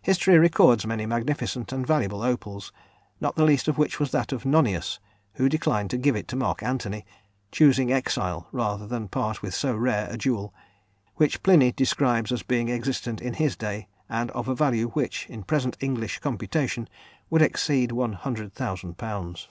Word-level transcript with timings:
History 0.00 0.38
records 0.38 0.86
many 0.86 1.04
magnificent 1.04 1.70
and 1.70 1.86
valuable 1.86 2.22
opals, 2.22 2.72
not 3.20 3.36
the 3.36 3.44
least 3.44 3.68
of 3.68 3.76
which 3.76 4.00
was 4.00 4.10
that 4.10 4.32
of 4.32 4.46
Nonius, 4.46 5.00
who 5.34 5.50
declined 5.50 5.90
to 5.90 5.98
give 5.98 6.16
it 6.16 6.26
to 6.28 6.36
Mark 6.36 6.62
Antony, 6.62 7.04
choosing 7.52 7.92
exile 7.92 8.48
rather 8.52 8.86
than 8.86 9.06
part 9.06 9.42
with 9.42 9.52
so 9.52 9.76
rare 9.76 10.08
a 10.10 10.16
jewel, 10.16 10.54
which 11.16 11.42
Pliny 11.42 11.72
describes 11.72 12.32
as 12.32 12.42
being 12.42 12.70
existent 12.70 13.20
in 13.20 13.34
his 13.34 13.54
day, 13.54 13.86
and 14.08 14.30
of 14.30 14.48
a 14.48 14.54
value 14.54 14.88
which, 14.92 15.26
in 15.28 15.42
present 15.42 15.76
English 15.78 16.20
computation, 16.20 16.88
would 17.28 17.42
exceed 17.42 17.92
one 17.92 18.14
hundred 18.14 18.54
thousand 18.54 18.96
pounds. 18.96 19.50